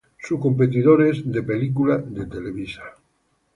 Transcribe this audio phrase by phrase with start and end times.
[0.17, 2.81] Su competidor es De Película, de Televisa.